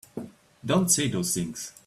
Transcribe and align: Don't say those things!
Don't 0.65 0.89
say 0.89 1.09
those 1.09 1.31
things! 1.35 1.73